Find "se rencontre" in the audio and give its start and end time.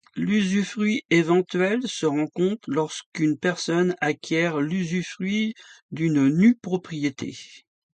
1.87-2.61